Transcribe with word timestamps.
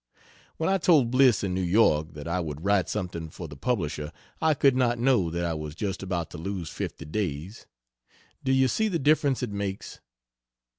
When 0.57 0.67
I 0.67 0.79
told 0.79 1.11
Bliss 1.11 1.43
in 1.43 1.55
N. 1.55 1.71
Y. 1.79 2.03
that 2.13 2.27
I 2.27 2.39
would 2.39 2.63
write 2.65 2.89
something 2.89 3.29
for 3.29 3.47
the 3.47 3.55
Publisher 3.55 4.11
I 4.41 4.55
could 4.55 4.75
not 4.75 4.97
know 4.97 5.29
that 5.29 5.45
I 5.45 5.53
was 5.53 5.75
just 5.75 6.01
about 6.01 6.31
to 6.31 6.39
lose 6.39 6.71
fifty 6.71 7.05
days. 7.05 7.67
Do 8.43 8.51
you 8.51 8.67
see 8.67 8.87
the 8.87 8.97
difference 8.97 9.43
it 9.43 9.51
makes? 9.51 9.99